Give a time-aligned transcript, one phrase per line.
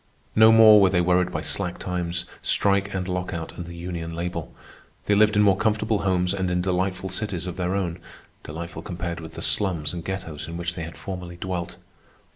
[0.35, 4.51] No more were they worried by slack times, strike and lockout, and the union label.
[5.05, 9.35] They lived in more comfortable homes and in delightful cities of their own—delightful compared with
[9.35, 11.77] the slums and ghettos in which they had formerly dwelt.